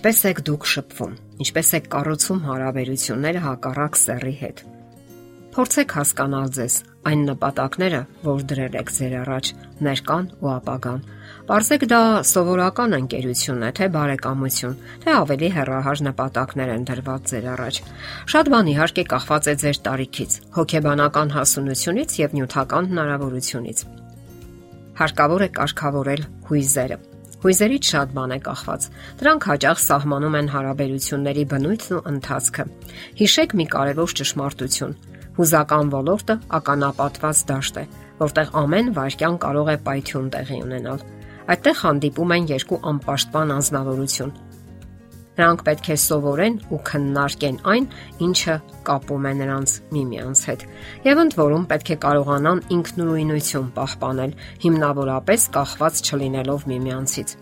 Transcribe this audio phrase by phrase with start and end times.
[0.00, 1.10] Ինչպե՞ս եք դուք շփվում։
[1.44, 4.62] Ինչպե՞ս եք կառուցում հարաբերությունները հակառակ սեռի հետ։
[5.52, 6.76] Փորձեք հասկանալ ձեզ
[7.10, 9.50] այն նպատակները, որ դրել եք ձեր առաջ,
[9.84, 11.04] ներկան ու ապագան։
[11.50, 17.82] Պարզեք դա սովորական ընկերություն է, թե բարեկամություն, թե ավելի հեռահար նպատակներ են դրված ձեր առաջ։
[18.32, 23.86] Շատ բան իհարկե կախված է ձեր տարիքից, հոգեբանական հասունությունից եւ նյութական հնարավորությունից։
[25.04, 27.02] Հարկավոր է կարգավորել հույզերը
[27.40, 28.86] Հույզերից շատ բան է կախված։
[29.20, 32.66] Դրանք հաճախ սահմանում են հարաբերությունների բնույթն ու ընթացքը։
[33.20, 34.92] Հիշեք մի կարևոր ճշմարտություն։
[35.40, 37.84] Հուզական ոլորտը ականապատված դաշտ է,
[38.20, 41.04] որտեղ ամեն վարքյան կարող է պայթյուն տեղի ունենալ։
[41.50, 44.34] Այդտեղ հանդիպում են երկու անպաշտպան անznավորություն՝
[45.38, 47.86] Նրանք պետք է սովորեն ու քննարկեն այն,
[48.26, 48.56] ինչը
[48.88, 50.66] կապում է նրանց միմյանց հետ։
[51.06, 54.34] Եվ ընդ որում պետք է կարողանան ինքնուրույնություն պահպանել,
[54.66, 57.36] հիմնավորապես կախված չլինելով միմյանցից։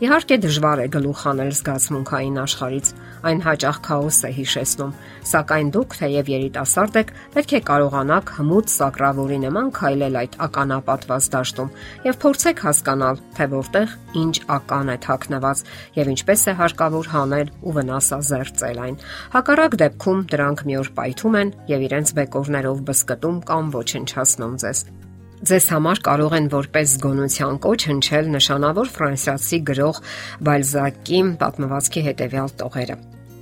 [0.00, 2.86] Իհարկե դժվար է գլուխ անել զգացմունքային աշխարից,
[3.28, 4.94] այն հաճախ քաոս է հիշեցնում,
[5.28, 11.74] սակայն դուք թեև երիտասարդ եք, պետք է կարողանաք հմուտ սակրավորի նման քայլել այդ ականապատված դաշտում
[12.08, 15.62] եւ փորձեք հասկանալ, թե որտեղ ինչ ական է թաքնված
[16.00, 18.98] եւ ինչպես է հարկավոր հանել ու վնասազերծել այն։
[19.36, 24.84] Հակառակ դեպքում դրանք մի օր պայթում են եւ իրենց բեկորներով բսկտում կամ ոչնչացնում ձեզ։
[25.40, 30.00] Ձեզ համար կարող են որպես զգոնության կոչ հնչել նշանավոր ֆրանսիացի գրող
[30.44, 32.96] Բալզակի պատմվածքի հետևյալ տողերը։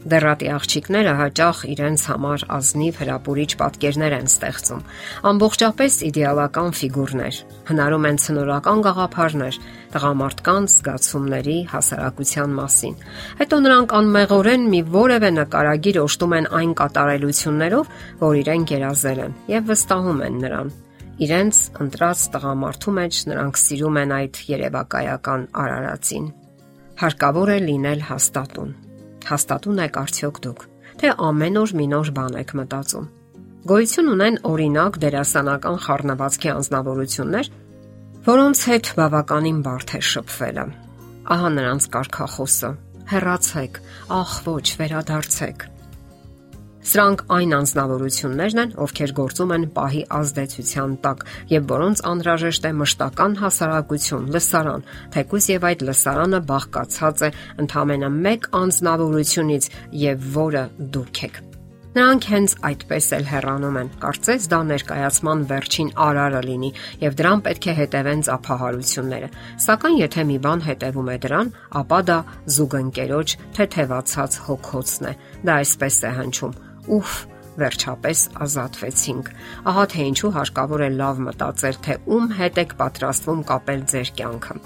[0.08, 4.84] Դերատի աղջիկները հաճախ իրենց համար ազնիվ հրապուրիչ պատկերներ են ստեղծում։
[5.32, 7.42] Ամբողջապես իդեալական ֆիգուրներ։
[7.74, 9.60] Հնարում են ցնորական գաղափարներ
[9.98, 12.98] տղամարդկանց զգացումների հասարակության մասին։
[13.42, 19.72] Հետո նրանք անմեղորեն մի որևէ նկարագիր օշտում են այն կատարելություններով, որ իրենք երազել են եւ
[19.74, 20.76] վստահում են նրան
[21.18, 26.26] իրենց ընտրած տղամարդու մեջ նրանք սիրում են այդ երևակայական արարածին։
[27.02, 28.74] Հարկավոր է լինել հաստատուն։
[29.28, 30.60] Հաստատուն եք արդյոք դուք,
[31.02, 33.08] թե ամեն օր մի նոր բան եք մտածում։
[33.68, 37.50] Գոյություն ունեն օրինակ դերասանական խառնվածքի անznավորություններ,
[38.28, 40.68] որոնց հետ բավականին բարդ է շփվելը։
[41.34, 42.70] Ահա նրանց կարկախոսը.
[43.08, 45.68] հեռացեք, ախ ոչ, վերադարձեք
[46.88, 53.34] Սրանք այն անznավորություններն են, ովքեր գործում են պահի ազդեցության տակ եւ որոնց անհրաժեշտ է մշտական
[53.42, 57.30] հասարակություն, լսարան, թեկուզ եւ այդ լսարանը բաղկացած է
[57.64, 59.68] ընդամենը մեկ անznավորությունից
[60.08, 60.64] եւ որը
[60.96, 61.36] դուք եք։
[61.98, 66.70] Նրանք հենց այդպես էլ հեռանում են։ Կարծես դա ներկայացման վերջին արարը լինի
[67.02, 69.30] եւ դրան պետք է հետևեն ծափահարությունները։
[69.66, 72.18] Սակայն եթե մի բան հետևում է դրան, ապա դա
[72.58, 75.14] զուգընկերոջ թեթևացած հոգոցն է։
[75.48, 76.56] Դա այսպես է հնչում
[76.96, 77.14] Ուֆ,
[77.58, 79.30] վերջապես ազատվեցինք։
[79.72, 84.60] Ահա թե ինչու հարկավոր է լավ մտածել, թե ում հետ եք պատրաստվում կապել ձեր կյանքը։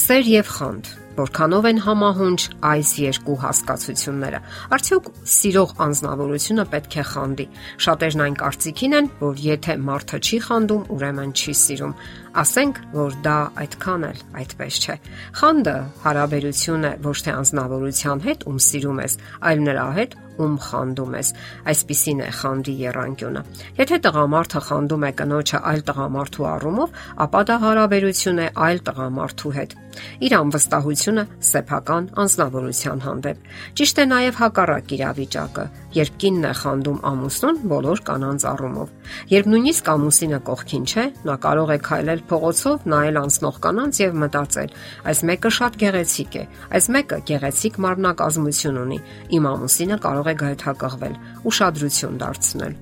[0.00, 0.90] Սեր եւ խանդ
[1.20, 4.38] Որքանով են համահունչ այս երկու հասկացությունները։
[4.76, 7.46] Արդյոք սիրող անznավորությունը պետք է խանդի։
[7.86, 11.94] Շատերն այն կարծիքին են, որ եթե մարդը չի խանդում, ուրեմն չի սիրում։
[12.40, 14.96] Ասենք, որ դա այդքան էլ այդպես չէ։
[15.40, 15.76] Խանդը
[16.06, 19.18] հարաբերություն է ոչ թե անznավորության հետ, ում սիրում ես,
[19.50, 21.32] այլ նրա հետ, ում խանդում ես։
[21.72, 23.42] Այսպիսին է խանդի երանգյունը։
[23.80, 29.78] Եթե տղամարդը խանդում է կնոջը այլ տղամարդու առումով, ապա դա հարաբերություն է այլ տղամարդու հետ։
[30.20, 33.48] Իր անվստահությունը սեփական անznավորության հանդեպ։
[33.80, 35.64] Ճիշտ է նաև հակառակ իրավիճակը,
[35.96, 38.92] երբ կինն է խանդում ամուսնուն բոլոր կանանց առումով։
[39.30, 44.70] Երբ նույնիսկ ամուսինը կողքին չէ, նա կարող է քայլել փողոցով, նայել անցնող կանանց եւ մտածել.
[45.10, 48.98] այս մեկը շատ գեղեցիկ է, այս մեկը գեղեցիկ մարմնակազմություն ունի։
[49.40, 51.14] Իմ ամուսինը կարող է գայթակղվել,
[51.50, 52.74] ուշադրություն դարձնել։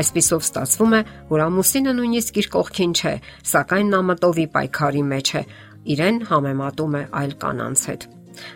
[0.00, 3.14] Այսպիսով ստացվում է, որ ամուսինը նույնիսկ իր կողքին չէ,
[3.50, 5.42] սակայն նա մտովի պայքարի մեջ է,
[5.90, 8.06] իրեն համեմատում է այլ կանանց հետ։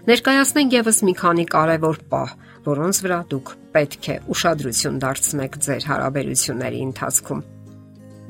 [0.09, 2.37] Ներկայացնենք եւս մի քանի կարևոր պահ,
[2.69, 7.43] որոնց վրա դուք պետք է ուշադրություն դարձնեք ձեր հարաբերությունների ընթացքում։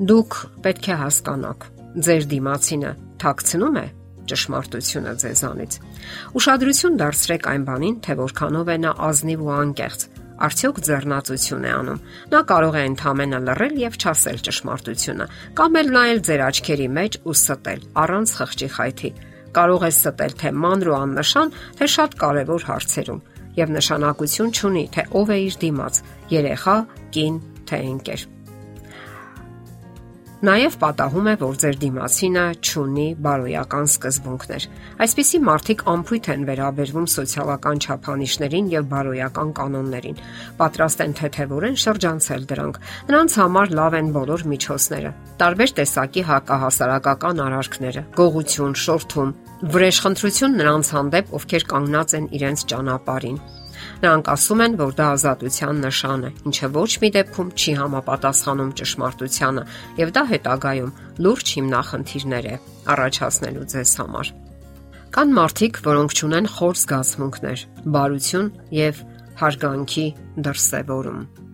[0.09, 1.69] Դուք պետք է հասկանաք,
[2.09, 2.91] ձեր դիմացինը
[3.21, 3.85] թաքցնում է
[4.31, 5.77] ճշմարտությունը ձեզանից։
[6.39, 10.01] Ուշադրություն դարձրեք այն բանին, թե որքանով է նա ազնիվ ու անկեղծ,
[10.35, 12.01] արդյոք ձեռնացություն է անում։
[12.33, 15.25] Նա կարող է ընդհանրապես լռել եւ չասել ճշմարտությունը,
[15.55, 19.11] կամ էլ նայել ձեր աչքերի մեջ ու ստել առանց խղճի խայթի։
[19.55, 23.23] Կարող է ստել թե մանր ու աննշան, թե շատ կարևոր հարցերում
[23.55, 26.03] եւ նշանակություն չունի, թե ով է իր դիմաց՝
[26.35, 26.77] երեխա,
[27.15, 28.34] կին, թե ընկեր։
[30.43, 34.65] Նաև պատահում է, որ ձեր դիմացինը ճունի բարոյական սկզբունքներ։
[35.05, 40.19] Այսպիսի մարդիկ ամփույթ են վերաբերվում սոցիալական չափանիշներին եւ բարոյական կանոններին։
[40.59, 42.79] Պատրաստ են թեթևորեն շրջանցել դրանք։
[43.15, 49.35] Նրանց համար լավ են բոլոր միջոցները։ Տարբեր տեսակի հակահասարակական արարքները՝ գողություն, շորթում,
[49.71, 53.39] վրեժխնդրություն նրանց հանդեպ, ովքեր կանգնած են իրենց ճանապարհին։
[54.03, 59.63] Նրանք ասում են, որ դա ազատության նշան է, ինչը ոչ մի դեպքում չի համապատասխանում ճշմարտությանը,
[60.01, 60.95] եւ դա հետագայում
[61.25, 62.55] լուրջ հիմնախնդիրներ է
[62.95, 64.33] առաջացնելու ձեզ համար։
[65.15, 67.65] Կան մարդիկ, որոնք ճունեն խոր զգացմունքներ,
[67.95, 69.01] բարություն եւ
[69.39, 70.07] հարգանքի
[70.43, 71.44] դրսևորում։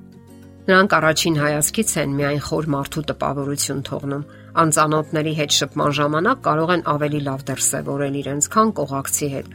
[0.61, 4.25] Նրանք առաջին հայացքից են միայն խոր մարդու տպավորություն թողնում,
[4.61, 9.47] անծանոթների հետ շփման ժամանակ կարող են ավելի լավ դրսևորել իրենց, քան կողակցի հետ։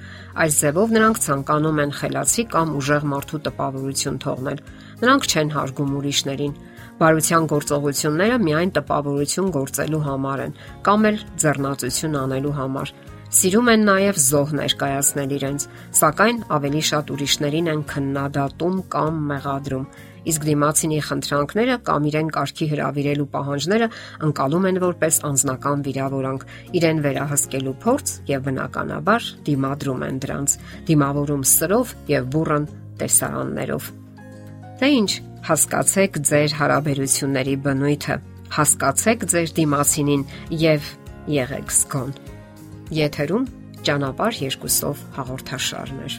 [0.42, 4.62] Այս ձևով նրանք ցանկանում են խելացի կամ ուժեղ մարդու տպավորություն թողնել։
[5.06, 6.56] Նրանք չեն հարգում ուրիշներին։
[6.96, 10.56] Բարության գործողությունները միայն տպավորություն գործելու համար են
[10.86, 12.92] կամ էլ ձեռնացություն անելու համար։
[13.36, 15.64] Սիրում են նաև զոհ ներկայացնել իրենց,
[15.98, 19.88] սակայն ավելի շատ ուրիշներին են քննադատում կամ մեղադրում
[20.26, 23.88] իսկ դիմացինի խնդրանքները կամ իրեն կարգի հravirելու պահանջները
[24.26, 26.46] ընկալում են որպես անznական վիրավորանք,
[26.80, 30.56] իրեն վերահսկելու փորձ եւ բնականաբար դիմադրում են դրանց,
[30.90, 32.68] դիմավորում սրով եւ բուրըն
[33.00, 33.90] տեսարաններով։
[34.76, 35.10] Դե ինչ,
[35.46, 38.16] հասկացեք ձեր հարաբերությունների բնույթը,
[38.56, 40.24] հասկացեք ձեր դիմացինին
[40.66, 40.90] եւ
[41.36, 42.16] եղեք զգոն։
[42.96, 43.50] Եթերում
[43.86, 46.18] ճանապարհ երկուսով հաղորդաշարներ։